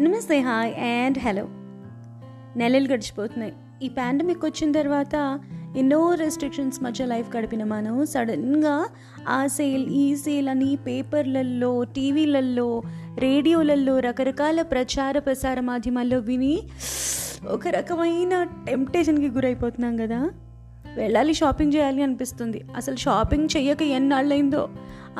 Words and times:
నమస్తే 0.00 0.40
hi 0.40 0.74
and 0.74 1.18
hello 1.18 1.48
నెలలు 2.56 2.88
గడిచిపోతున్నాయి. 2.88 3.52
ఈ 3.82 3.88
పాండమిక్ 3.88 4.44
వచ్చిన 4.44 4.72
తర్వాత 4.72 5.40
ఎన్నో 5.76 6.14
రెస్ట్రిక్షన్స్ 6.14 6.82
మధ్య 6.82 7.06
లైఫ్ 7.06 7.36
గడిపిన 7.36 7.64
మనం 7.64 8.06
సడన్గా 8.06 8.86
ఆ 9.28 9.46
సేల్ 9.46 9.86
ఈ 9.86 10.16
సేల్ 10.16 10.48
అని 10.48 10.76
పేపర్లలో 10.76 11.84
టీవీలలో 11.84 12.82
రేడియోలలో 13.18 13.98
రకరకాల 13.98 14.62
ప్రచార 14.62 15.18
ప్రసార 15.18 15.60
మాధ్యమాల్లో 15.60 16.18
విని 16.18 16.62
ఒక 17.48 17.68
రకమైన 17.68 18.42
టెంప్టేషన్కి 18.42 19.28
గురైపోతున్నాం 19.28 19.96
కదా. 19.96 20.30
వెళ్ళాలి 20.94 21.34
షాపింగ్ 21.34 21.72
చేయాలి 21.74 22.02
అనిపిస్తుంది. 22.02 22.64
అసలు 22.76 22.96
షాపింగ్ 22.96 23.48
చెయ్యక 23.56 23.82
ఎన్నాళ్ళైందో? 23.82 24.68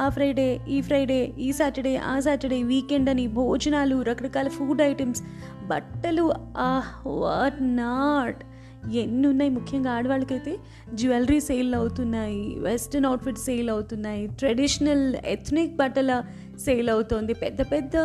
ఆ 0.01 0.09
ఫ్రైడే 0.09 0.61
ఈ 0.69 0.81
ఫ్రైడే 0.81 1.21
ఈ 1.39 1.53
సాటర్డే 1.53 1.97
ఆ 1.97 2.21
సాటర్డే 2.21 2.63
వీకెండ్ 2.63 3.11
అని 3.11 3.27
భోజనాలు 3.27 4.03
రకరకాల 4.03 4.49
ఫుడ్ 4.49 4.83
ఐటమ్స్ 4.83 5.23
బట్టలు 5.67 6.25
ఆహ్ 6.57 6.93
వాట్ 7.07 7.61
నాట్ 7.77 8.41
ఎన్ని 8.97 9.27
ఉన్నాయి 9.29 9.51
ముఖ్యంగా 9.51 9.91
ఆడవాళ్ళకైతే 9.93 10.53
జ్యువెలరీ 10.95 11.41
సేల్ 11.41 11.75
అవుతున్నాయి 11.75 12.55
వెస్ట్రన్ 12.59 13.07
అవుట్ఫిట్ 13.07 13.39
సేల్ 13.39 13.71
అవుతున్నాయి 13.71 14.23
ట్రెడిషనల్ 14.27 15.05
ఎథ్నిక్ 15.27 15.77
బట్టల 15.77 16.13
సేల్ 16.65 16.91
అవుతుంది. 16.91 17.35
పెద్ద 17.35 17.61
పెద్ద 17.73 17.97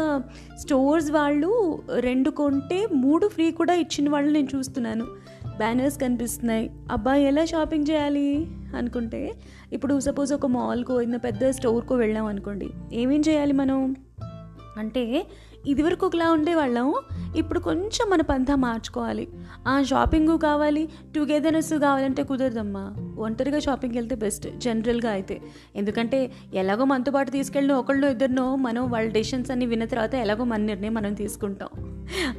స్టోర్స్ 0.59 1.11
వాళ్ళు 1.11 1.51
రెండు 1.99 2.29
కొంటే 2.29 2.87
మూడు 2.93 3.27
ఫ్రీ 3.27 3.51
కూడా 3.51 3.73
ఇచ్చిన 3.73 4.09
వాళ్ళు 4.09 4.31
నేను 4.31 4.47
చూస్తున్నాను. 4.55 5.05
బ్యానర్స్ 5.57 6.01
కనిపిస్తున్నాయి. 6.01 6.71
అబ్బాయి 6.91 7.25
ఎలా 7.25 7.45
షాపింగ్ 7.45 7.85
చేయాలి? 7.91 8.47
అనుకుంటే 8.75 9.33
ఇప్పుడు 9.73 9.99
సపోజ్ 9.99 10.33
ఒక 10.33 10.45
మాల్కో 10.45 11.01
ఏదైనా 11.01 11.17
పెద్ద 11.17 11.49
స్టోర్కో 11.49 11.95
వెళ్ళాం 11.95 12.25
అనుకోండి. 12.25 12.69
ఏమేం 12.93 13.23
చేయాలి 13.29 13.53
మనం? 13.53 13.95
అంటే 14.77 15.27
ఇదివరకు 15.67 16.05
ఒకలా 16.05 16.31
ఉండేవాళ్ళం. 16.31 16.93
ఇప్పుడు 17.35 17.59
కొంచెం 17.59 18.09
మన 18.09 18.21
పంతా 18.21 18.55
మార్చుకోవాలి. 18.55 19.27
ఆ 19.67 19.83
షాపింగ్ 19.83 20.39
కావాలి 20.39 20.89
టుగెదర్నెస్ 21.15 21.73
కావాలంటే 21.73 22.23
కుదరదమ్మా. 22.23 22.95
ఒంటరిగా 23.17 23.59
షాపింగ్కి 23.59 23.99
వెళ్తే 23.99 24.15
బెస్ట్ 24.15 24.57
జనరల్గా 24.57 25.11
అయితే. 25.11 25.41
ఎందుకంటే 25.75 26.31
ఎలాగో 26.53 26.85
మనతో 26.85 27.11
పాటు 27.11 27.31
తీసుకెళ్ళిన 27.31 27.77
ఒకళ్ళు 27.77 28.07
ఇద్దరినో 28.07 28.55
మనం 28.55 28.89
వాళ్ళ 28.89 29.11
డెసిషన్స్ 29.11 29.51
అన్ని 29.51 29.65
విన్న 29.65 29.85
తర్వాత 29.85 30.15
ఎలాగో 30.15 30.43
మన 30.43 30.61
నిర్ణయం 30.61 30.93
మనం 30.93 31.13
తీసుకుంటాం. 31.13 31.84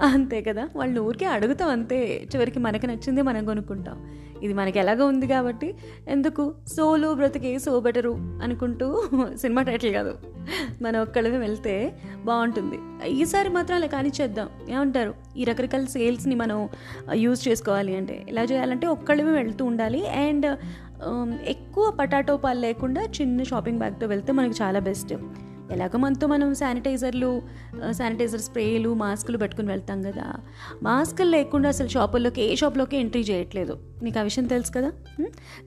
అంతే 0.03 0.43
కదా. 0.43 0.69
వాళ్ళు 0.77 1.01
ఊరికే 1.01 1.27
అడుగుతాం 1.27 1.69
అంతే. 1.69 2.29
చివరికి 2.35 2.59
మనకి 2.59 2.87
నచ్చింది 2.87 3.23
మనం 3.23 3.45
కొనుక్కుంటాం. 3.45 4.11
ఇది 4.43 4.55
మనకి 4.55 4.79
ఎలాగో 4.79 5.07
ఉంది 5.07 5.27
కాబట్టి 5.27 5.75
ఎందుకు? 6.09 6.55
సోలో 6.67 7.15
బ్రతికే 7.15 7.59
సో 7.59 7.81
బెటరు 7.81 8.17
అనుకుంటూ 8.43 9.05
సినిమా 9.35 9.63
టైటిల్ 9.63 9.95
కాదు. 9.95 10.19
మనం 10.83 11.01
ఒక్కళ్ళమే 11.01 11.39
వెళ్తే 11.39 11.95
బాగుంటుంది. 12.25 13.09
ఈసారి 13.09 13.49
మాత్రం 13.49 13.77
అలా 13.77 13.87
కానిచ్చేద్దాం. 13.87 14.49
ఏమంటారు? 14.71 15.15
ఈ 15.37 15.45
రకరకాల 15.45 15.85
సేల్స్ని 15.85 16.35
మనం 16.35 16.69
యూజ్ 17.15 17.49
చేసుకోవాలి 17.49 17.97
అంటే. 17.97 18.27
ఎలా 18.29 18.43
చేయాలంటే 18.43 18.87
ఒక్కళ్ళమే 18.87 19.31
వెళ్తూ 19.31 19.65
ఉండాలి. 19.65 20.09
అండ్ 20.09 20.59
ఎక్కువ 21.47 21.97
పటాటో 22.01 22.37
పాలు 22.37 22.61
లేకుండా 22.61 23.03
చిన్న 23.03 23.43
షాపింగ్ 23.43 23.79
బ్యాగ్తో 23.79 24.07
వెళ్తే 24.07 24.33
మనకి 24.33 24.63
చాలా 24.63 24.79
బెస్ట్. 24.79 25.15
ఎలాగో 25.73 25.99
మనతో 25.99 26.27
మనం 26.27 26.55
శానిటైజర్లు 26.55 27.43
శానిటైజర్ 27.91 28.41
స్ప్రేలు 28.41 28.95
మాస్కులు 28.95 29.39
పెట్టుకుని 29.39 29.69
వెళ్తాం 29.69 30.03
కదా. 30.03 30.33
మాస్కులు 30.83 31.31
లేకుండా 31.31 31.69
అసలు 31.69 31.89
షాపుల్లోకి 31.89 32.43
ఏ 32.43 32.55
షాప్లోకి 32.55 32.97
ఎంట్రీ 32.97 33.23
చేయట్లేదు. 33.23 33.79
నీకు 34.03 34.19
ఆ 34.19 34.23
విషయం 34.23 34.45
తెలుసు 34.45 34.73
కదా? 34.73 34.93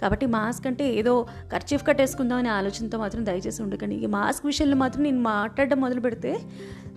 కాబట్టి 0.01 0.25
మాస్క్ 0.25 0.67
అంటే 0.67 0.93
ఏదో 0.93 1.27
ఖర్చీఫ్ 1.53 1.87
కట్టేసుకుందాం 1.87 2.37
అనే 2.37 2.49
ఆలోచనతో 2.49 2.97
మాత్రం 2.97 3.25
దయచేసి 3.25 3.63
ఉండకండి. 3.63 3.95
ఈ 3.95 4.05
మాస్క్ 4.05 4.45
విషయంలో 4.45 4.75
మాత్రం 4.75 5.03
నేను 5.03 5.19
మాట్లాడడం 5.19 5.81
మొదలు 5.81 5.99
పెడితే 5.99 6.39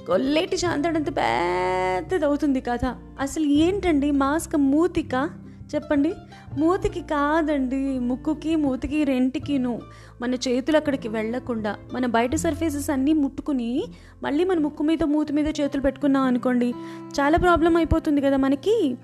కొల్లేటి 0.07 0.57
శాంతడంత 0.57 1.09
పెద్దది 1.09 2.25
అవుతుంది 2.25 2.61
కథ. 2.61 2.97
అసలు 3.21 3.45
ఏంటండి 3.45 4.11
మాస్క్ 4.11 4.57
మూతిక? 4.57 5.31
చెప్పండి. 5.75 6.15
మూతికి 6.59 7.01
కాదండి 7.01 7.99
ముక్కుకి 7.99 8.57
మూతికి 8.57 9.05
రెంటికిను. 9.05 9.81
మన 10.23 10.35
చేతులు 10.35 10.77
అక్కడికి 10.77 11.09
వెళ్ళకుండా 11.09 11.77
మన 11.95 12.07
బయట 12.07 12.35
సర్ఫేసెస్ 12.35 12.91
అన్నీ 12.91 13.13
ముట్టుకుని 13.13 13.85
మళ్ళీ 14.23 14.45
మన 14.45 14.59
ముక్కు 14.59 14.83
మీద 14.83 15.03
మూతి 15.03 15.33
మీద 15.33 15.49
చేతులు 15.49 15.83
పెట్టుకున్నాం 15.83 16.23
అనుకోండి 16.23 16.75
చాలా 17.21 17.39
ప్రాబ్లం 17.39 17.77
అయిపోతుంది 17.77 18.21
కదా 18.21 18.37
మనకి. 18.37 18.97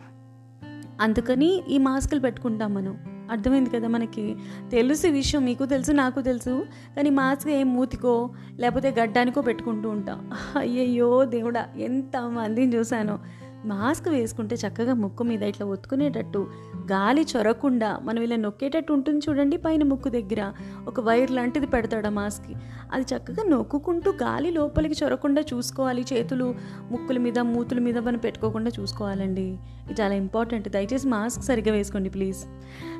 అందుకని 1.01 1.63
ఈ 1.69 1.79
మాస్కులు 1.79 2.21
పెట్టుకుంటాం 2.21 2.75
మనం. 2.75 2.99
అర్థమైంది 3.31 3.71
కదా 3.71 3.89
మనకి? 3.89 4.37
తెలుసు 4.71 5.07
విషయం 5.07 5.45
మీకు 5.45 5.67
తెలుసు 5.67 5.93
నాకు 5.93 6.21
తెలుసు. 6.21 6.67
కానీ 6.97 7.11
మాస్క్ 7.11 7.49
ఏం 7.49 7.75
మూతికో 7.75 8.31
లేకపోతే 8.59 8.95
గడ్డానికో 9.01 9.41
పెట్టుకుంటూ 9.41 9.89
ఉంటాం. 9.89 10.31
అయ్యయ్యో 10.59 11.25
దేవుడా 11.25 11.67
ఎంత 11.79 12.17
మందిని 12.17 12.77
చూశాను. 12.77 13.19
మాస్క్ 13.67 14.09
వేసుకుంటే 14.09 14.57
చక్కగా 14.57 14.95
ముక్కు 14.95 15.23
మీద 15.25 15.43
ఇట్లా 15.43 15.67
ఒత్తుకునేటట్టు 15.67 16.47
గాలి 16.93 17.27
చొరకుండా 17.37 17.99
మనం 18.03 18.23
ఇలా 18.23 18.37
నొక్కేటట్టు 18.37 18.93
ఉంటుంది 18.93 19.25
చూడండి 19.29 19.57
పైన 19.57 19.83
ముక్కు 19.83 20.09
దగ్గర. 20.09 20.53
ఒక 20.87 21.01
వైర్ 21.01 21.31
లాంటిది 21.31 21.67
పెడతాడు 21.67 22.07
ఆ 22.07 22.11
మాస్క్కి. 22.11 22.55
అది 22.93 23.05
చక్కగా 23.15 23.45
నొక్కుకుంటూ 23.49 24.11
గాలి 24.11 24.51
లోపలికి 24.51 25.05
చొరకుండా 25.05 25.43
చూసుకోవాలి. 25.55 26.05
చేతులు 26.13 26.55
ముక్కుల 26.91 27.19
మీద 27.19 27.39
మూతుల 27.39 27.79
మీద 27.79 27.99
మనం 27.99 28.19
పెట్టుకోకుండా 28.19 28.71
చూసుకోవాలండి. 28.81 29.59
ఇది 29.91 30.01
చాలా 30.01 30.15
ఇంపార్టెంట్. 30.15 30.69
దయచేసి 30.69 31.09
మాస్క్ 31.09 31.45
సరిగ్గా 31.45 31.75
వేసుకోండి 31.75 32.11
ప్లీజ్. 32.11 32.39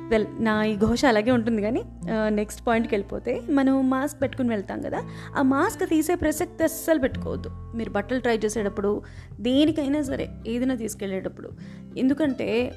వెల్ 0.09 0.25
నా 0.39 0.63
ఈ 0.63 0.75
ఘోష 0.75 1.05
అలాగే 1.05 1.31
ఉంటుంది 1.31 1.61
కానీ 1.61 1.83
నెక్స్ట్ 2.29 2.67
పాయింట్కి 2.67 2.95
వెళ్ళిపోతే 2.95 3.41
మనం 3.49 3.89
మాస్క్ 3.89 4.21
పెట్టుకుని 4.21 4.49
వెళ్తాం 4.49 4.81
కదా 4.81 5.01
ఆ 5.37 5.41
మాస్క్ 5.41 5.89
తీసే 5.89 6.15
ప్రసక్తి 6.15 6.63
అస్సలు 6.63 6.99
పెట్టుకోవద్దు. 6.99 7.49
మీరు 7.75 7.89
బట్టలు 7.89 8.19
ట్రై 8.19 8.37
చేసేటప్పుడు 8.37 9.01
దేనికైనా 9.39 10.01
సరే 10.01 10.29
ఏదైనా 10.49 10.75
తీసుకెళ్ళేటప్పుడు. 10.75 11.51
ఎందుకంటే 11.97 12.75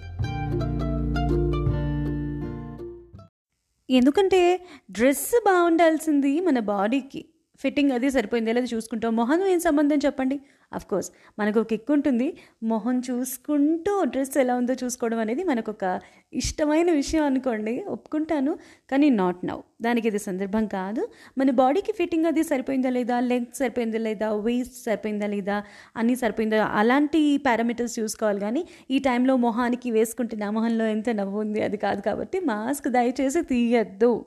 ఎందుకంటే 3.91 4.66
డ్రెస్ 4.91 5.41
బాగుండాల్సింది 5.44 6.41
మన 6.41 6.59
బాడీకి. 6.59 7.25
ఫిట్టింగ్ 7.62 7.93
అది 7.93 8.11
సరిపోయింది 8.11 8.53
లేదా 8.53 8.67
చూసుకుంటాం 8.75 9.17
మొహం 9.17 9.47
ఏం 9.47 9.61
సంబంధం 9.61 9.97
చెప్పండి? 9.97 10.41
అఫ్ 10.73 10.87
కోర్స్ 10.87 11.11
మనకు 11.39 11.61
ఒక 11.61 11.67
కిక్ 11.67 11.91
ఉంటుంది. 11.91 12.37
మొహం 12.62 13.03
చూసుకుంటూ 13.11 14.05
డ్రెస్ 14.05 14.39
ఎలా 14.39 14.55
ఉందో 14.55 14.75
చూసుకోవడం 14.84 15.19
అనేది 15.19 15.45
మనకు 15.45 15.71
ఒక 15.71 16.01
ఇష్టమైన 16.33 16.93
విషయం 16.93 17.25
అనుకోండి. 17.25 17.84
ఒప్పుకుంటాను 17.89 18.59
కానీ 18.91 19.11
నాట్ 19.11 19.45
నౌ 19.45 19.59
దానికి 19.83 20.09
ఇది 20.09 20.19
సందర్భం 20.19 20.67
కాదు. 20.67 21.09
మన 21.39 21.51
బాడీకి 21.51 21.93
ఫిట్టింగ్ 21.93 22.25
అది 22.25 22.43
సరిపోయిందా 22.43 22.91
లేదా? 22.91 23.21
లెంగ్త్ 23.21 23.56
సరిపోయిందా 23.56 23.99
లేదా? 23.99 24.33
వెయిస్ట్ 24.33 24.75
సరిపోయిందా 24.75 25.27
లేదా? 25.27 25.62
అన్నీ 25.97 26.17
సరిపోయిందా? 26.17 26.65
అలాంటి 26.65 27.37
పారామీటర్స్ 27.47 27.99
చూసుకోవాలి. 28.01 28.41
కానీ 28.41 28.65
ఈ 28.91 28.99
టైంలో 28.99 29.37
మొహానికి 29.37 29.91
వేసుకుంటే 29.91 30.37
నా 30.37 30.51
మొహంలో 30.51 30.87
ఎంత 30.87 31.11
నవ్వు 31.11 31.41
ఉంది? 31.41 31.62
అది 31.62 31.77
కాదు 31.77 32.01
కాబట్టి 32.01 32.41
మాస్క్ 32.41 32.89
దయచేసి 32.89 33.43
తీయద్దు. 33.43 34.25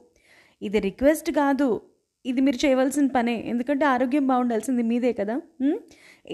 ఇది 0.62 0.80
రిక్వెస్ట్ 0.80 1.32
కాదు. 1.32 1.82
ఇది 2.26 2.42
మీరు 2.42 2.60
చేయవలసిన 2.66 3.08
పనే. 3.08 3.36
ఎందుకంటే 3.52 3.86
ఆరోగ్యం 3.86 4.28
బాగుండాల్సింది 4.28 4.84
మీదే 4.84 5.14
కదా. 5.14 5.36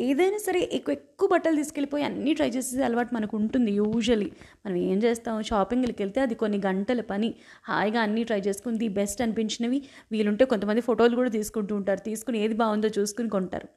ఏదైనా 0.07 0.37
సరే 0.37 0.69
ఎక్కువ 0.73 0.93
ఎక్కువ 0.93 1.27
బట్టలు 1.33 1.55
తీసుకెళ్ళిపోయి 1.55 2.03
అన్నీ 2.03 2.33
ట్రై 2.33 2.49
చేసే 2.49 2.83
అలవాటు 2.83 3.15
మనకు 3.15 3.37
ఉంటుంది 3.37 3.71
యూజువలీ 3.71 4.29
మనం 4.65 4.77
ఏం 4.91 4.97
చేస్తాం? 4.97 5.41
షాపింగ్కి 5.43 6.01
వెళ్తే 6.03 6.21
అది 6.21 6.35
కొన్ని 6.35 6.59
గంటల 6.65 7.01
పని. 7.01 7.29
హాయిగా 7.69 8.01
అన్నీ 8.01 8.23
ట్రై 8.23 8.39
చేసుకుని 8.39 8.77
ది 8.77 8.87
బెస్ట్ 8.99 9.21
అనిపించినవి. 9.21 9.81
వీలుంటే 10.11 10.45
కొంతమంది 10.45 10.81
ఫోటోలు 10.81 11.15
కూడా 11.15 11.29
తీసుకుంటూ 11.29 11.75
ఉంటారు. 11.75 11.99
తీసుకుని 12.09 12.39
ఏది 12.45 12.53
బాగుందో 12.53 12.91
చూసుకుని 12.99 13.29
కొంటారు. 13.29 13.69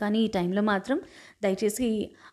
కానీ 0.00 0.18
ఈ 0.24 0.28
టైంలో 0.36 0.62
మాత్రం 0.62 0.98
దయచేసి 1.44 1.88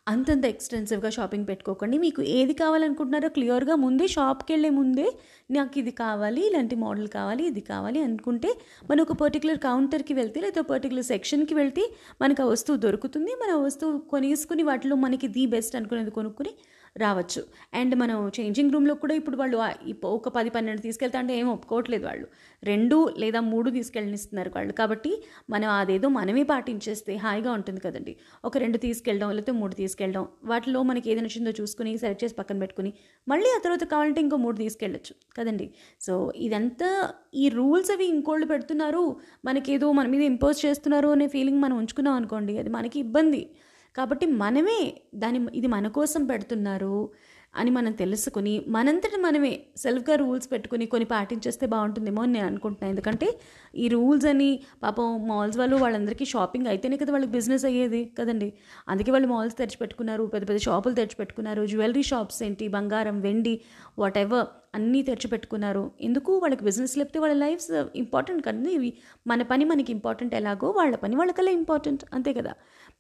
అంతంత 0.07 0.45
ఎక్స్టెన్సివ్గా 0.45 1.09
షాపింగ్ 1.09 1.47
పెట్టుకోకండి. 1.49 1.97
మీకు 1.97 2.21
ఏది 2.37 2.53
కావాలనుకుంటున్నారో 2.53 3.29
క్లియర్గా 3.29 3.75
ముందే 3.75 4.07
షాప్కి 4.07 4.51
వెళ్ళే 4.53 4.71
ముందే 4.79 5.07
నాకు 5.51 5.79
ఇది 5.79 5.91
కావాలి 6.03 6.41
ఇలాంటి 6.49 6.75
మోడల్ 6.75 7.07
కావాలి 7.07 7.43
ఇది 7.47 7.61
కావాలి 7.71 7.99
అనుకుంటే 7.99 8.51
మనం 8.89 9.01
ఒక 9.01 9.15
పర్టికులర్ 9.23 9.59
కౌంటర్కి 9.59 10.13
వెళ్తే 10.13 10.41
లేదా 10.41 10.61
పర్టికులర్ 10.73 11.07
సెక్షన్కి 11.13 11.53
వెళ్తే 11.53 11.85
మనకు 12.21 12.43
ఆ 12.43 12.49
వస్తువు 12.53 12.77
దొరుకుతుంది. 12.77 13.31
మన 13.43 13.51
వస్తువు 13.65 13.93
కొనేసుకుని 14.13 14.63
వాటిలో 14.63 14.97
మనకి 15.05 15.27
ది 15.27 15.45
బెస్ట్ 15.45 15.75
అనుకునేది 15.75 16.11
కొనుక్కుని 16.11 16.53
రావచ్చు. 16.97 17.41
అండ్ 17.73 17.95
మనం 17.95 18.31
చేంజింగ్ 18.39 18.71
రూమ్లో 18.71 18.93
కూడా 18.95 19.15
ఇప్పుడు 19.15 19.37
వాళ్ళు 19.37 19.57
ఒక 20.05 20.29
పది 20.29 20.49
పన్నెండు 20.49 20.81
తీసుకెళ్తా 20.81 21.19
అంటే 21.19 21.37
ఏం 21.39 21.47
ఒప్పుకోవట్లేదు 21.47 22.05
వాళ్ళు. 22.05 22.27
రెండు 22.63 23.15
లేదా 23.17 23.39
మూడు 23.39 23.69
తీసుకెళ్ళనిస్తున్నారు 23.69 24.51
వాళ్ళు. 24.55 24.73
కాబట్టి 24.73 25.23
మనం 25.49 25.69
అదేదో 25.69 26.07
మనమే 26.09 26.43
పాటించేస్తే 26.43 27.15
హాయిగా 27.15 27.51
ఉంటుంది 27.51 27.81
కదండి. 27.81 28.15
ఒక 28.45 28.57
రెండు 28.57 28.77
తీసుకెళ్ళడం 28.77 29.31
లేకపోతే 29.31 29.51
మూడు 29.51 29.75
తీసుకెళ్ళడం 29.75 30.27
వాటిలో 30.43 30.83
మనకి 30.83 31.11
ఏది 31.11 31.21
నచ్చిందో 31.21 31.51
చూసుకుని 31.61 31.97
సెలెక్ట్ 31.97 32.23
చేసి 32.23 32.35
పక్కన 32.35 32.59
పెట్టుకుని 32.59 32.93
మళ్ళీ 33.27 33.45
ఆ 33.45 33.59
తర్వాత 33.63 33.83
కావాలంటే 33.83 34.21
ఇంకో 34.21 34.37
మూడు 34.37 34.57
తీసుకెళ్ళచ్చు 34.57 35.15
కదండి. 35.37 35.73
సో 36.01 36.31
ఇదంతా 36.35 37.09
ఈ 37.35 37.49
రూల్స్ 37.49 37.91
అవి 37.91 38.05
ఇంకోళ్ళు 38.05 38.45
పెడుతున్నారు. 38.45 39.15
మనకేదో 39.45 39.91
మన 39.91 40.07
మీద 40.07 40.21
ఇంపోజ్ 40.21 40.65
చేస్తున్నారు 40.65 41.07
అనే 41.07 41.27
ఫీలింగ్ 41.27 41.61
మనం 41.61 41.77
ఉంచుకున్నాం 41.77 42.15
అనుకోండి 42.15 42.57
అది 42.57 42.69
మనకి 42.69 42.99
ఇబ్బంది. 42.99 43.49
కాబట్టి 43.95 44.25
మనమే 44.25 44.93
దాని 45.15 45.47
ఇది 45.53 45.67
మన 45.67 45.87
కోసం 45.87 46.25
పెడుతున్నారు 46.25 47.09
అని 47.55 47.71
మనం 47.71 47.91
తెలుసుకుని 47.91 48.65
మనంతటి 48.67 49.17
మనమే 49.17 49.59
సెల్ఫ్గా 49.77 50.15
రూల్స్ 50.15 50.51
పెట్టుకుని 50.51 50.85
కొన్ని 50.85 51.05
పాటించేస్తే 51.05 51.65
బాగుంటుందేమో 51.65 52.21
అని 52.21 52.33
నేను 52.33 52.45
అనుకుంటున్నాను 52.45 52.91
ఎందుకంటే 52.91 53.39
ఈ 53.75 53.87
రూల్స్ 53.87 54.25
అని 54.25 54.59
పాపం 54.83 55.27
మాల్స్ 55.27 55.57
వాళ్ళు 55.57 55.75
వాళ్ళందరికీ 55.75 56.25
షాపింగ్ 56.25 56.67
అయితేనే 56.67 56.97
కదా 56.97 57.11
వాళ్ళకి 57.11 57.31
బిజినెస్ 57.31 57.65
అయ్యేది 57.65 58.05
కదండి. 58.19 58.53
అందుకే 58.89 59.11
వాళ్ళు 59.11 59.27
మాల్స్ 59.27 59.57
తెరిచిపెట్టుకున్నారు 59.57 60.23
పెద్ద 60.23 60.49
పెద్ద 60.49 60.61
షాపులు 60.61 60.93
తెరిచిపెట్టుకున్నారు 60.93 61.65
జ్యువెలరీ 61.65 62.03
షాప్స్ 62.03 62.43
ఏంటి 62.43 62.67
బంగారం 62.67 63.21
వెండి 63.21 63.61
వాట్ 63.99 64.17
ఎవర్ 64.17 64.47
అన్నీ 64.75 65.01
తెరిచిపెట్టుకున్నారు. 65.01 65.91
ఎందుకు? 66.01 66.37
వాళ్ళకి 66.37 66.63
బిజినెస్ 66.63 66.97
లేకపోతే 66.97 67.19
వాళ్ళ 67.19 67.35
లైఫ్స్ 67.35 67.71
ఇంపార్టెంట్ 67.95 68.45
కదా 68.45 68.69
ఇవి 68.69 68.93
మన 69.27 69.41
పని 69.41 69.65
మనకి 69.65 69.91
ఇంపార్టెంట్ 69.91 70.35
ఎలాగో 70.35 70.69
వాళ్ళ 70.69 70.95
పని 70.95 71.15
వాళ్ళకల్లా 71.15 71.51
ఇంపార్టెంట్ 71.51 72.05
అంతే 72.13 72.33
కదా. 72.33 72.53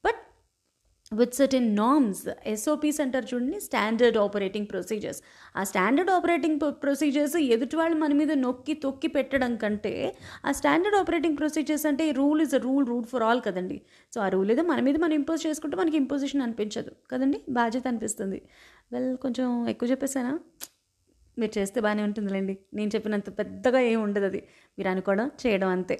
But 0.05 0.21
with 1.11 1.35
certain 1.35 1.75
norms 1.75 2.21
SOPs 2.45 3.01
అంటారు 3.01 3.25
చూడండి 3.33 3.59
స్టాండర్డ్ 3.59 4.17
ఆపరేటింగ్ 4.17 4.67
ప్రొసీజర్స్ 4.67 5.21
ఆ 5.57 5.63
స్టాండర్డ్ 5.63 6.11
ఆపరేటింగ్ 6.11 6.59
ప్రొసీజర్స్ 6.83 7.35
ఎదుటి 7.35 7.75
వాళ్ళు 7.75 7.97
మన 7.97 8.13
మీద 8.13 8.31
నొక్కి 8.31 8.73
తొక్కి 8.73 9.07
పెట్టడం 9.07 9.55
కంటే 9.55 10.15
ఆ 10.45 10.51
స్టాండర్డ్ 10.51 10.97
ఆపరేటింగ్ 10.97 11.37
ప్రొసీజర్స్ 11.37 11.85
అంటే 11.85 12.11
rule 12.11 12.41
is 12.41 12.55
a 12.55 12.57
rule 12.57 12.87
rule 12.87 13.05
for 13.05 13.23
all 13.23 13.41
కదండి. 13.41 13.81
సో 14.15 14.21
ఆ 14.21 14.29
రూల్ 14.29 14.51
ఏదో 14.51 14.63
మన 14.63 14.79
మీద 14.79 14.95
మనం 14.99 15.13
ఇంపోజ్ 15.13 15.47
చేసుకుంటే 15.47 15.77
మనకి 15.77 15.97
ఇంపోజిషన్ 15.97 16.41
అనిపించదు. 16.41 16.91
కదండి? 17.11 17.41
బాధ్యత 17.49 17.87
అనిపిస్తుంది. 17.87 18.41
వెల్ 18.93 19.17
కొంచెం 19.17 19.67
ఎక్కువ 19.67 19.89
చెప్పేసానా 19.89 20.39
మీరు 21.37 21.59
చేస్తే 21.59 21.79
బాగానే 21.81 22.03
ఉంటుందిలేండి. 22.03 22.55
నేను 22.73 22.89
చెప్పినంత 22.95 23.29
పెద్దగా 23.39 23.79
ఏం 23.91 23.99
ఉండదు 24.03 24.25
అది. 24.25 24.41
మీరు 24.77 24.89
అనుకోవడం 24.89 25.27
చేయడం 25.43 25.69
అంతే. 25.69 25.97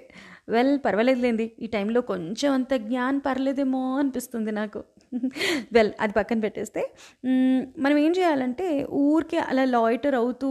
వెల్ 0.48 0.78
పర్వాలేదులేండి. 0.84 1.46
ఈ 1.60 1.66
టైంలో 1.66 2.00
కొంచెం 2.12 2.50
అంత 2.52 2.74
జ్ఞాన్ 2.86 3.20
పర్లేదేమో 3.26 3.82
అనిపిస్తుంది 3.98 4.52
నాకు. 4.52 4.80
వెల్ 5.72 5.90
అది 6.00 6.12
పక్కన 6.12 6.38
పెట్టేస్తే 6.40 6.82
మనం 7.84 7.96
ఏం 7.98 8.12
చేయాలంటే 8.12 8.66
ఊరికే 9.02 9.38
అలా 9.50 9.64
లాయిటర్ 9.74 10.14
అవుతూ 10.14 10.48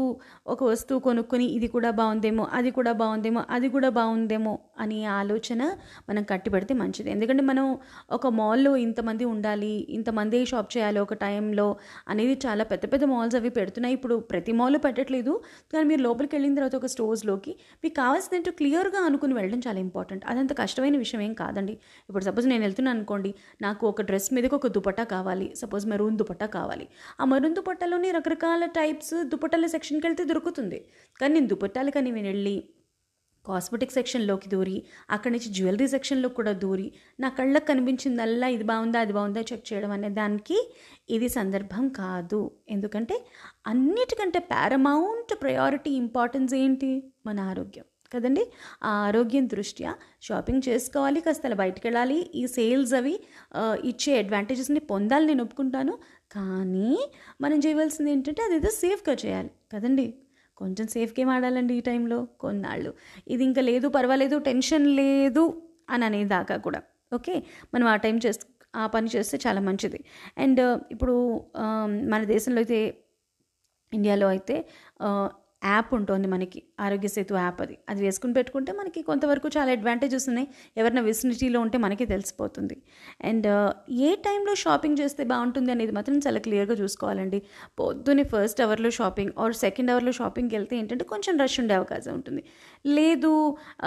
ఒక 0.47 0.61
వస్తువు 0.63 0.99
కొనుక్కొని 0.99 1.45
ఇది 1.55 1.67
కూడా 1.67 1.89
బాగుందేమో 1.91 2.43
అది 2.53 2.71
కూడా 2.71 2.91
బాగుందేమో 2.93 3.41
అది 3.49 3.67
కూడా 3.69 3.89
బాగుందేమో 3.89 4.53
అని 4.79 4.99
ఆలోచన 5.13 5.61
మనం 6.09 6.23
కట్టిపెడితే 6.23 6.73
మంచిది. 6.73 7.09
ఎందుకంటే 7.11 7.43
మనం 7.43 7.65
ఒక 8.11 8.27
మాల్లో 8.39 8.73
ఇంతమంది 8.85 9.25
ఉండాలి 9.25 9.73
ఇంతమంది 9.89 10.39
షాప్ 10.45 10.69
చేయాలి 10.77 10.99
ఒక 10.99 11.15
టైంలో 11.23 11.67
అనేది 12.07 12.35
చాలా 12.45 12.63
పెద్ద 12.63 12.83
పెద్ద 12.93 13.03
మాల్స్ 13.05 13.35
అవి 13.35 13.51
పెడుతున్నాయి. 13.59 13.95
ఇప్పుడు 13.99 14.17
ప్రతి 14.31 14.51
మాల్ 14.51 14.70
మాల్లో 14.71 14.79
పెట్టట్లేదు. 14.87 15.33
కానీ 15.71 15.85
మీరు 15.91 16.01
లోపలికి 16.07 16.33
వెళ్ళిన 16.35 16.53
తర్వాత 16.57 16.75
ఒక 16.81 16.87
స్టోర్స్లోకి 16.93 17.51
మీకు 17.83 17.95
కావాల్సినట్టు 18.01 18.51
క్లియర్గా 18.59 18.99
అనుకుని 19.07 19.33
వెళ్ళడం 19.37 19.59
చాలా 19.67 19.79
ఇంపార్టెంట్ 19.87 20.23
అదంత 20.31 20.51
కష్టమైన 20.61 20.95
విషయం 21.03 21.21
ఏం 21.27 21.33
కాదండి. 21.41 21.73
ఇప్పుడు 22.09 22.23
సపోజ్ 22.29 22.47
నేను 22.51 22.63
వెళ్తున్నాను 22.67 22.97
అనుకోండి 22.97 23.31
నాకు 23.65 23.83
ఒక 23.91 24.01
డ్రెస్ 24.09 24.29
మీదకి 24.37 24.55
ఒక 24.59 24.67
దుపట్టా 24.75 25.05
కావాలి. 25.15 25.47
సపోజ్ 25.61 25.85
మెరూన్ 25.93 26.17
దుపట్టా 26.21 26.47
కావాలి. 26.57 26.85
ఆ 27.21 27.25
మెరూన్ 27.33 27.57
దుపట్టాలోని 27.59 28.11
రకరకాల 28.17 28.65
టైప్స్ 28.79 29.15
దుపట్టాల 29.33 29.69
సెక్షన్కి 29.75 30.05
వెళ్తే 30.07 30.25
దొరుకుతుంది. 30.31 30.79
కానీ 31.21 31.33
నేను 31.37 31.49
దుపట్టాలు 31.53 31.91
కానీ 31.97 32.11
నేను 32.19 32.29
వెళ్ళి 32.33 32.55
కాస్మెటిక్ 33.45 33.91
సెక్షన్లోకి 33.91 34.49
దూరి 34.49 34.83
అక్కడి 35.09 35.33
నుంచి 35.33 35.49
జ్యువెలరీ 35.49 35.87
సెక్షన్లో 35.87 36.29
కూడా 36.29 36.51
దూరి 36.51 36.93
నా 37.19 37.29
కళ్ళకు 37.29 37.65
కనిపించిందల్లా 37.65 38.47
ఇది 38.47 38.63
బాగుందా 38.63 38.99
అది 38.99 39.13
బాగుందా 39.13 39.41
చెక్ 39.41 39.73
చేయడం 39.73 39.91
అనే 39.91 40.09
దానికి 40.09 40.73
ఇది 41.09 41.29
సందర్భం 41.29 41.89
కాదు. 41.89 42.51
ఎందుకంటే 42.69 43.25
అన్నిటికంటే 43.67 44.39
పారమౌంట్ 44.39 45.41
ప్రయారిటీ 45.41 45.91
ఇంపార్టెన్స్ 45.91 46.53
ఏంటి? 46.53 46.91
మన 47.25 47.39
ఆరోగ్యం. 47.39 47.85
కదండి? 48.13 48.43
ఆ 48.83 48.89
ఆరోగ్యం 49.07 49.47
దృష్ట్యా 49.47 49.95
షాపింగ్ 50.21 50.61
చేసుకోవాలి 50.69 51.19
కాస్త 51.21 51.43
బయటకు 51.43 51.57
బయటికి 51.57 51.87
వెళ్ళాలి 51.87 52.17
ఈ 52.35 52.47
సేల్స్ 52.47 52.93
అవి 52.93 53.19
ఇచ్చే 53.83 54.17
అడ్వాంటేజెస్ని 54.17 54.79
పొందాలి 54.79 55.25
నేను 55.25 55.43
ఒప్పుకుంటాను. 55.43 55.93
కానీ 56.31 57.09
మనం 57.41 57.59
చేయవలసింది 57.59 58.11
ఏంటంటే 58.11 58.43
అదేదో 58.43 58.69
సేఫ్గా 58.69 59.15
చేయాలి. 59.25 59.51
కదండి? 59.73 60.13
కొంచెం 60.61 60.87
సేఫ్ 60.95 61.11
గేమ్ 61.17 61.31
ఆడాలండి 61.35 61.73
ఈ 61.79 61.83
టైంలో 61.89 62.19
కొన్నాళ్ళు. 62.43 62.91
ఇది 63.33 63.43
ఇంకా 63.49 63.61
లేదు 63.69 63.87
పర్వాలేదు 63.97 64.37
టెన్షన్ 64.49 64.87
లేదు 65.01 65.43
అని 65.93 66.05
అనేదాకా 66.09 66.57
కూడా. 66.67 66.81
ఓకే 67.17 67.35
మనం 67.73 67.87
ఆ 67.93 67.95
టైం 68.05 68.17
చేస్తూ 68.25 68.45
ఆ 68.81 68.83
పని 68.87 69.07
చేస్తే 69.15 69.37
చాలా 69.45 69.61
మంచిది. 69.69 69.99
అండ్ 70.43 70.59
uh, 70.59 70.75
ఇప్పుడు 70.93 71.15
um, 71.63 71.91
మన 72.11 72.21
దేశంలో 72.33 72.59
అయితే 72.63 72.79
ఇండియాలో 73.93 74.27
అయితే 74.35 74.55
uh, 75.07 75.27
యాప్ 75.63 75.89
ఉంటుంది 75.97 76.27
మనకి 76.27 76.59
ఆరోగ్య 76.79 77.09
సేతు 77.15 77.33
యాప్ 77.33 77.59
అది. 77.61 77.75
అది 77.89 78.01
వేసుకుని 78.05 78.33
పెట్టుకుంటే 78.37 78.71
మనకి 78.71 79.01
కొంతవరకు 79.09 79.47
చాలా 79.57 79.71
అడ్వాంటేజెస్ 79.71 80.25
ఉన్నాయి. 80.29 80.47
ఎవరైనా 80.77 81.03
విసినిటీలో 81.09 81.59
ఉంటే 81.65 81.77
మనకి 81.77 82.05
తెలిసిపోతుంది. 82.05 82.77
అండ్ 83.29 83.47
uh, 83.47 83.71
ఏ 84.07 84.09
టైంలో 84.27 84.55
షాపింగ్ 84.55 84.97
చేస్తే 85.01 85.23
బాగుంటుంది 85.23 85.71
అనేది 85.71 85.91
మాత్రం 85.91 86.17
చాలా 86.27 86.39
క్లియర్గా 86.39 86.77
చూసుకోవాలండి. 86.81 87.41
పొద్దున్నే 87.79 88.25
ఫస్ట్ 88.33 88.61
అవర్లో 88.61 88.91
షాపింగ్ 88.99 89.33
ఆర్ 89.37 89.55
సెకండ్ 89.63 89.91
అవర్లో 89.91 90.11
షాపింగ్కి 90.11 90.55
వెళ్తే 90.55 90.75
ఏంటంటే 90.77 91.05
కొంచెం 91.13 91.33
రష్ 91.43 91.59
ఉండే 91.59 91.73
అవకాశం 91.73 92.13
ఉంటుంది. 92.13 92.43
లేదు 92.85 93.31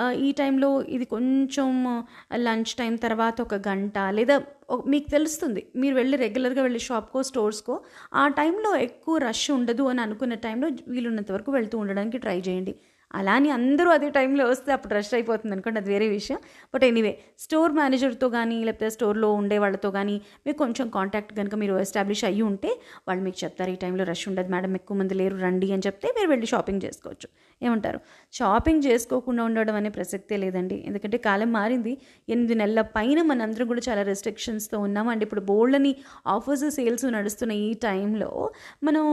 uh, 0.01 0.13
ఈ 0.27 0.31
టైంలో 0.33 0.71
ఇది 0.83 1.05
కొంచెం 1.05 1.71
uh, 1.95 2.39
లంచ్ 2.47 2.75
టైం 2.75 2.95
తర్వాత 2.97 3.37
ఒక 3.41 3.55
గంట 3.69 3.99
లేదా 4.11 4.39
మీకు 4.87 5.09
తెలుస్తుంది. 5.11 5.63
మీరు 5.77 5.95
వెళ్ళి 5.95 6.17
రెగ్యులర్గా 6.17 6.63
వెళ్ళి 6.63 6.79
షాప్కో 6.79 7.23
స్టోర్స్కో 7.23 7.75
ఆ 8.15 8.29
టైంలో 8.29 8.77
ఎక్కువ 8.77 9.19
రష్ 9.19 9.51
ఉండదు 9.51 9.83
అని 9.83 10.01
అనుకున్న 10.01 10.35
టైంలో 10.35 10.69
వీలున్నంత 10.89 11.33
వరకు 11.33 11.53
వెళ్తూ 11.53 11.79
ఉండడానికి 11.79 12.19
ట్రై 12.19 12.39
చేయండి. 12.49 12.75
అలా 13.15 13.33
అని 13.33 13.51
అందరూ 13.51 13.91
అదే 13.91 14.11
టైంలో 14.11 14.47
వస్తే 14.47 14.73
అప్పుడు 14.73 14.95
రష్ 14.95 15.15
అయిపోతుంది 15.15 15.53
అనుకోండి 15.53 15.81
అది 15.81 15.91
వేరే 15.91 16.09
విషయం. 16.09 16.39
బట్ 16.75 16.85
ఎనీవే 16.85 17.19
స్టోర్ 17.39 17.73
మేనేజర్తో 17.73 18.29
కానీ 18.29 18.65
లేకపోతే 18.65 18.91
స్టోర్లో 18.91 19.33
ఉండే 19.33 19.59
వాళ్ళతో 19.59 19.91
కానీ 19.91 20.21
మీకు 20.47 20.59
కొంచెం 20.59 20.89
కాంటాక్ట్ 20.89 21.37
కనుక 21.37 21.55
మీరు 21.55 21.81
ఎస్టాబ్లిష్ 21.81 22.25
అయ్యి 22.25 22.43
ఉంటే 22.43 22.81
వాళ్ళు 23.09 23.25
మీకు 23.25 23.45
చెప్తారు 23.45 23.71
ఈ 23.71 23.75
టైంలో 23.75 24.05
రష్ 24.05 24.29
ఉండదు 24.29 24.49
మేడం 24.49 24.75
ఎక్కువ 24.75 24.97
మంది 24.97 25.15
లేరు 25.15 25.37
రండి 25.37 25.73
అని 25.73 25.83
చెప్తే 25.87 26.09
మీరు 26.19 26.29
వెళ్ళి 26.29 26.47
షాపింగ్ 26.47 26.81
చేసుకోవచ్చు. 26.85 27.29
ఏమంటారు? 27.63 28.01
షాపింగ్ 28.33 28.83
చేసుకోకుండా 28.83 29.45
ఉండడం 29.45 29.75
అనే 29.75 29.89
ప్రసక్తే 29.89 30.37
లేదండి. 30.37 30.85
ఎందుకంటే 30.87 31.19
కాలం 31.19 31.53
మారింది 31.53 31.99
ఎనిమిది 32.29 32.55
నెలల 32.55 32.81
పైన 32.81 33.23
మనందరం 33.23 33.67
కూడా 33.67 33.81
చాలా 33.89 34.03
రెస్ట్రిక్షన్స్తో 34.03 34.79
ఉన్నాం. 34.79 35.09
అండ్ 35.09 35.23
ఇప్పుడు 35.23 35.41
బోల్డ్ని 35.41 35.97
ఆఫర్స్ 36.27 36.71
సేల్స్ 36.71 37.05
నడుస్తున్న 37.05 37.53
ఈ 37.53 37.75
టైంలో 37.75 38.51
మనం 38.83 39.05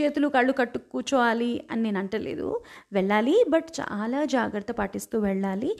చేతులు 0.00 0.28
కళ్ళు 0.28 0.52
కట్టు 0.52 0.78
కూర్చోవాలి 0.78 1.64
అని 1.70 1.82
నేను 1.82 1.98
అంటలేదు. 1.98 2.60
వెళ్ళాలి 2.92 3.41
బట్ 3.54 3.68
చాలా 3.80 4.20
జాగ్రత్త 4.34 4.72
పాటిస్తూ 4.80 5.16
వెళ్ళాలి. 5.20 5.70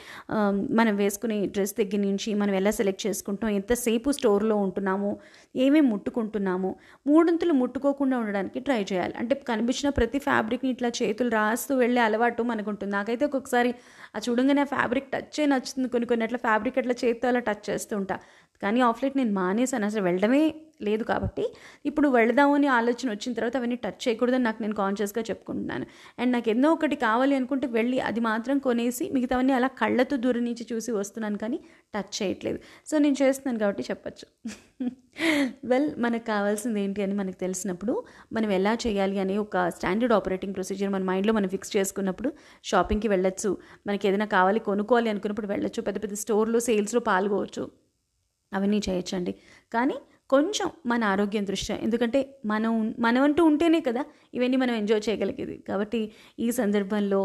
మనం 0.81 0.95
వేసుకునే 1.03 1.39
డ్రెస్ 1.55 1.75
దగ్గర 1.81 2.01
నుంచి 2.09 2.31
మనం 2.43 2.55
ఎలా 2.61 2.73
సెలెక్ట్ 2.79 3.05
చేసుకుంటాం 3.07 3.51
ఎంతసేపు 3.59 4.11
స్టోర్లో 4.19 4.57
ఉంటున్నాము 4.57 5.11
ఏమేమి 5.65 5.89
ముట్టుకుంటున్నాము 5.93 6.71
మూడొంతులు 7.07 7.55
ముట్టుకోకుండా 7.63 8.19
ఉండడానికి 8.23 8.61
ట్రై 8.61 8.81
చేయాలి. 8.93 9.15
అంటే 9.21 9.35
కనిపించిన 9.51 9.89
ప్రతి 9.99 10.19
ఫ్యాబ్రిక్ని 10.29 10.71
ఇట్లా 10.77 10.91
చేతులు 11.01 11.33
రాస్తూ 11.39 11.73
వెళ్ళే 11.77 12.03
అలవాటు 12.09 12.43
మనకు 12.53 12.71
ఉంటుంది 12.73 12.93
నాకైతే 12.93 13.25
ఒక్కొక్కసారి 13.25 13.73
ఆ 14.17 14.21
చూడంగానే 14.27 14.63
ఆ 14.67 14.71
ఫ్యాబ్రిక్ 14.75 15.09
టచ్ 15.15 15.41
అయి 15.41 15.49
నచ్చుతుంది. 15.53 15.89
కొన్ని 15.89 16.07
కొన్ని 16.13 16.25
అట్లా 16.27 16.39
ఫ్యాబ్రిక్ 16.47 16.79
అట్లా 16.83 16.95
చేత్తో 17.05 17.29
అలా 17.29 17.41
టచ్ 17.49 17.65
చేస్తూ 17.71 17.95
ఉంటా. 17.97 18.17
కానీ 18.63 18.81
ఆఫ్ 18.81 19.05
లైట్ 19.05 19.17
నేను 19.17 19.33
మానేసాను 19.33 19.87
అసలు 19.87 20.03
వెళ్ళడమే 20.03 20.55
లేదు 20.83 21.05
కాబట్టి 21.05 21.45
ఇప్పుడు 21.87 22.09
వెళదాము 22.09 22.55
అని 22.55 22.67
ఆలోచన 22.67 23.11
వచ్చిన 23.11 23.33
తర్వాత 23.35 23.57
అవన్నీ 23.57 23.77
టచ్ 23.77 24.09
చేయకూడదని 24.09 24.43
నాకు 24.43 24.63
నేను 24.63 24.75
కాన్షియస్గా 24.75 25.23
చెప్పుకుంటున్నాను. 25.31 25.87
అండ్ 26.19 26.33
నాకు 26.33 26.49
ఎన్నో 26.51 26.73
ఒకటి 26.73 26.97
కావాలి 26.97 27.35
అనుకుంటే 27.37 27.67
వెళ్ళి 27.67 28.01
అది 28.01 28.21
మాత్రం 28.21 28.59
కొనేసి 28.59 29.11
మిగతావన్నీ 29.15 29.53
అలా 29.53 29.67
కళ్ళతో 29.67 30.17
దూరం 30.17 30.45
నుంచి 30.45 30.67
చూసి 30.73 30.93
వస్తున్నాను 30.93 31.39
కానీ 31.39 31.61
టచ్ 31.95 32.23
చేయట్లేదు. 32.23 32.59
సో 32.87 32.99
నేను 32.99 33.17
చేస్తున్నాను 33.23 33.59
కాబట్టి 33.59 33.85
చెప్పచ్చు. 33.91 34.27
వెల్ 35.65 35.89
మనకు 35.99 36.27
కావాల్సింది 36.27 36.81
ఏంటి 36.81 37.03
అని 37.03 37.15
మనకు 37.15 37.39
తెలిసినప్పుడు 37.41 37.95
మనం 38.33 38.51
ఎలా 38.51 38.73
చేయాలి 38.87 39.19
అనే 39.19 39.39
ఒక 39.39 39.69
స్టాండర్డ్ 39.69 40.13
ఆపరేటింగ్ 40.13 40.55
ప్రొసీజర్ 40.55 40.91
మన 40.91 41.03
మైండ్లో 41.03 41.33
మనం 41.33 41.49
ఫిక్స్ 41.49 41.77
చేసుకున్నప్పుడు 41.77 42.33
షాపింగ్కి 42.65 43.09
వెళ్ళొచ్చు. 43.09 43.59
మనకి 43.87 44.09
ఏదైనా 44.09 44.25
కావాలి 44.37 44.61
కొనుక్కోవాలి 44.61 45.11
అనుకున్నప్పుడు 45.11 45.47
వెళ్ళొచ్చు. 45.47 45.83
పెద్ద 45.83 46.03
పెద్ద 46.03 46.15
స్టోర్లో 46.15 46.61
సేల్స్లో 46.61 47.01
పాల్గొవచ్చు. 47.01 47.82
అవన్నీ 48.55 48.81
చేయొచ్చండి. 48.89 49.35
కానీ 49.75 49.97
కొంచెం 50.31 50.69
మన 50.87 51.05
ఆరోగ్యం 51.05 51.45
దృష్ట్యా 51.45 51.77
ఎందుకంటే 51.77 52.21
మనం 52.45 52.95
మనం 52.99 53.23
అంటూ 53.23 53.43
ఉంటేనే 53.45 53.81
కదా 53.81 54.03
ఇవన్నీ 54.35 54.57
మనం 54.57 54.75
ఎంజాయ్ 54.75 55.03
చేయగలిగేది. 55.09 55.57
కాబట్టి 55.69 56.01
ఈ 56.39 56.51
సందర్భంలో 56.51 57.21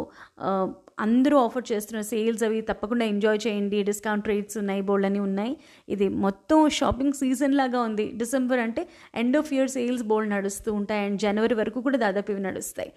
అందరూ 1.00 1.36
ఆఫర్ 1.38 1.66
చేస్తున్న 1.72 2.00
సేల్స్ 2.02 2.44
అవి 2.44 2.60
తప్పకుండా 2.62 3.06
ఎంజాయ్ 3.06 3.40
చేయండి. 3.48 3.84
డిస్కౌంట్ 3.84 4.28
రేట్స్ 4.28 4.58
ఉన్నాయి 4.58 4.82
బోల్డ్ 4.82 5.06
అని 5.06 5.20
ఉన్నాయి. 5.20 5.54
ఇది 5.90 6.08
మొత్తం 6.26 6.70
షాపింగ్ 6.70 7.14
సీజన్ 7.14 7.56
లాగా 7.56 7.82
ఉంది. 7.82 8.06
డిసెంబర్ 8.22 8.60
అంటే 8.60 8.84
ఎండ్ 9.16 9.38
ఆఫ్ 9.38 9.54
ఇయర్ 9.54 9.72
సేల్స్ 9.76 10.04
బోల్డ్ 10.04 10.32
నడుస్తూ 10.36 10.74
ఉంటాయి. 10.74 11.04
అండ్ 11.06 11.20
జనవరి 11.26 11.58
వరకు 11.62 11.82
కూడా 11.82 11.98
దాదాపు 11.98 12.32
ఇవి 12.32 12.42
నడుస్తాయి. 12.42 12.92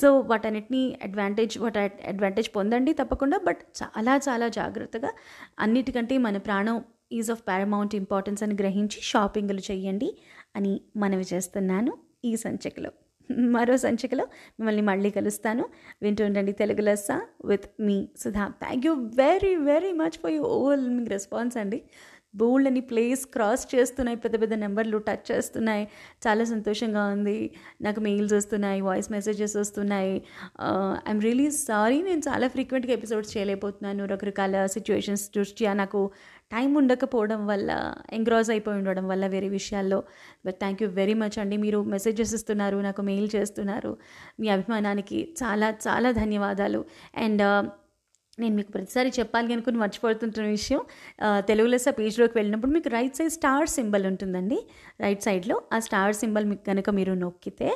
సో 0.00 0.08
వాటన్నిటిని 0.20 0.82
అడ్వాంటేజ్ 1.02 1.58
వాటి 1.58 1.78
అడ్వాంటేజ్ 2.12 2.50
పొందండి 2.56 2.92
తప్పకుండా. 2.92 3.38
బట్ 3.48 3.62
చాలా 3.80 4.20
చాలా 4.28 4.48
జాగ్రత్తగా 4.48 5.12
అన్నిటికంటే 5.58 6.18
మన 6.18 6.36
ప్రాణం 6.36 6.78
ఈజ్ 7.12 7.30
ఆఫ్ 7.30 7.42
పారమౌంట్ 7.48 7.94
ఇంపార్టెన్స్ 7.94 8.42
అని 8.42 8.54
గ్రహించి 8.54 9.00
షాపింగ్లు 9.02 9.60
చేయండి 9.70 10.18
అని 10.56 10.80
మనవి 10.96 11.24
చేస్తున్నాను 11.34 11.94
ఈ 12.24 12.36
సంచికలో. 12.36 12.90
మరో 13.30 13.76
సంచికలో 13.76 14.24
మిమ్మల్ని 14.24 14.82
మళ్ళీ 14.82 15.10
కలుస్తాను. 15.10 15.64
వింటూ 16.02 16.24
ఉండండి 16.24 16.52
Telugu 16.52 16.80
Lessa 16.80 17.06
with 17.44 17.66
me 17.80 18.08
Sudha. 18.18 18.52
Thank 18.60 18.86
you 18.86 18.92
very 18.94 19.56
very 19.56 19.92
much 19.92 20.18
for 20.18 20.30
you 20.30 20.42
over 20.42 21.08
response 21.08 21.56
అండి. 21.56 21.82
బోల్డ్ 22.34 22.68
అని 22.68 22.80
ప్లేస్ 22.80 23.26
క్రాస్ 23.26 23.74
చేస్తున్నాయి 23.74 24.18
పెద్ద 24.18 24.40
పెద్ద 24.40 24.54
నెంబర్లు 24.54 24.98
టచ్ 24.98 25.32
చేస్తున్నాయి. 25.32 25.88
చాలా 26.26 26.44
సంతోషంగా 26.44 27.06
ఉంది. 27.06 27.50
నాకు 27.80 28.00
మెయిల్స్ 28.00 28.34
వస్తున్నాయి 28.34 28.80
వాయిస్ 28.80 29.12
మెసేజెస్ 29.12 29.56
వస్తున్నాయి. 29.56 30.22
ఐఎమ్ 31.08 31.22
రియలీ 31.22 31.50
సారీ 31.50 32.02
నేను 32.02 32.18
చాలా 32.18 32.48
ఫ్రీక్వెంట్గా 32.48 32.92
ఎపిసోడ్స్ 32.92 33.36
చేయలేకపోతున్నాను. 33.36 34.04
రకరకాల 34.04 34.66
సిచ్యువేషన్స్ 34.66 35.30
దృష్ట్యా 35.36 35.72
నాకు 35.72 36.10
టైం 36.52 36.70
ఉండకపోవడం 36.74 37.40
వల్ల 37.46 37.70
ఎంగ్రాజ్ 38.12 38.50
అయిపోయి 38.50 38.78
ఉండడం 38.78 39.08
వల్ల 39.08 39.26
వేరే 39.26 39.48
విషయాల్లో. 39.48 39.98
But 40.46 40.56
thank 40.62 40.82
you 40.82 40.88
very 41.00 41.14
much 41.14 41.38
అండి. 41.38 41.56
మీరు 41.56 41.80
మెసేజెస్ 41.94 42.34
ఇస్తున్నారు 42.34 42.78
నాకు 42.88 43.02
మెయిల్ 43.02 43.28
చేస్తున్నారు. 43.36 43.92
మీ 44.40 44.48
అభిమానానికి 44.48 45.34
చాలా 45.42 45.70
చాలా 45.88 46.10
ధన్యవాదాలు. 46.22 46.84
అండ్ 47.16 47.42
uh, 47.50 47.62
నేను 48.40 48.54
మీకు 48.56 48.70
ప్రతిసారి 48.74 49.10
చెప్పాలి 49.18 49.52
అనుకుని 49.54 49.78
మర్చిపోతుంటున్న 49.78 50.48
విషయం 50.48 50.80
తెలుగులో 51.20 51.46
తెలుగు 51.48 51.68
లెస్స 51.72 51.88
పేజ్లోకి 51.98 52.34
వెళ్ళినప్పుడు 52.38 52.72
మీకు 52.72 52.88
రైట్ 52.88 53.16
సైడ్ 53.18 53.32
స్టార్ 53.32 53.68
సింబల్ 53.68 54.04
ఉంటుందండి. 54.06 54.58
రైట్ 55.00 55.22
సైడ్లో 55.22 55.56
ఆ 55.72 55.78
స్టార్ 55.78 56.14
సింబల్ 56.14 56.46
మీకు 56.50 56.64
కనుక 56.70 56.90
మీరు 56.98 57.12
నొక్కితే 57.24 57.70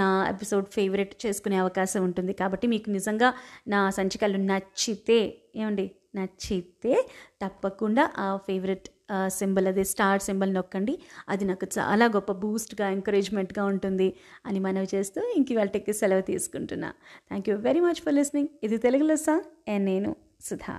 నా 0.00 0.06
ఎపిసోడ్ 0.34 0.66
ఫేవరెట్ 0.76 1.14
చేసుకునే 1.26 1.56
అవకాశం 1.64 2.02
ఉంటుంది. 2.04 2.32
కాబట్టి 2.32 2.66
మీకు 2.74 2.90
నిజంగా 2.90 3.30
నా 3.74 3.90
సంచికలు 3.98 4.40
నచ్చితే 4.52 5.18
ఏమండి? 5.56 5.86
నచ్చితే 6.14 6.94
తప్పకుండా 7.42 8.04
ఆ 8.18 8.36
ఫేవరెట్ 8.36 8.88
సింబల్ 9.28 9.66
అదే 9.66 9.84
స్టార్ 9.84 10.22
సింబల్ 10.22 10.54
నొక్కండి. 10.54 10.94
అది 11.28 11.44
నాకు 11.44 11.66
చాలా 11.78 12.06
గొప్ప 12.06 12.32
బూస్ట్గా 12.32 12.90
ఎంకరేజ్మెంట్గా 12.90 13.64
ఉంటుంది 13.64 14.08
అని 14.46 14.60
మనవి 14.60 14.88
చేస్తూ 14.94 15.20
ఇంక 15.36 15.52
ఇవాళకి 15.52 15.92
సెలవు 15.92 16.20
తీసుకుంటున్నా. 16.20 16.90
Thank 17.28 17.48
you 17.48 17.56
very 17.68 17.80
much 17.80 18.00
for 18.04 18.14
listening 18.14 18.48
ఇది 18.62 18.78
తెలుగులో 18.78 19.16
సా 19.16 19.36
అండ్ 19.68 19.86
నేను 19.86 20.16
సుధా. 20.48 20.76